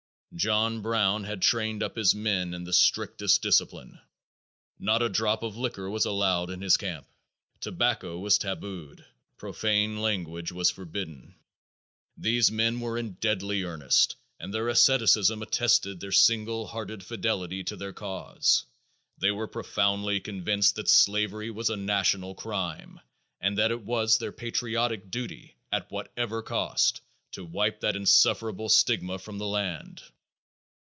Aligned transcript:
John 0.33 0.81
Brown 0.81 1.25
had 1.25 1.41
trained 1.41 1.83
up 1.83 1.97
his 1.97 2.15
men 2.15 2.53
in 2.53 2.63
the 2.63 2.71
strictest 2.71 3.41
discipline. 3.41 3.99
Not 4.79 5.01
a 5.01 5.09
drop 5.09 5.43
of 5.43 5.57
liquor 5.57 5.89
was 5.89 6.05
allowed 6.05 6.49
in 6.51 6.61
his 6.61 6.77
camp. 6.77 7.05
Tobacco 7.59 8.17
was 8.17 8.37
tabooed. 8.37 9.03
Profane 9.35 9.99
language 10.01 10.53
was 10.53 10.71
forbidden. 10.71 11.35
These 12.15 12.49
men 12.49 12.79
were 12.79 12.97
in 12.97 13.15
deadly 13.19 13.63
earnest 13.63 14.15
and 14.39 14.53
their 14.53 14.69
asceticism 14.69 15.41
attested 15.41 15.99
their 15.99 16.13
single 16.13 16.65
hearted 16.67 17.03
fidelity 17.03 17.65
to 17.65 17.75
their 17.75 17.91
cause. 17.91 18.63
They 19.17 19.31
were 19.31 19.49
profoundly 19.49 20.21
convinced 20.21 20.75
that 20.75 20.87
slavery 20.87 21.51
was 21.51 21.69
a 21.69 21.75
national 21.75 22.35
crime 22.35 23.01
and 23.41 23.57
that 23.57 23.71
it 23.71 23.81
was 23.81 24.17
their 24.17 24.31
patriotic 24.31 25.11
duty, 25.11 25.57
at 25.73 25.91
whatever 25.91 26.41
cost, 26.41 27.01
to 27.33 27.43
wipe 27.43 27.81
that 27.81 27.97
insufferable 27.97 28.69
stigma 28.69 29.19
from 29.19 29.37
the 29.37 29.45
land. 29.45 30.01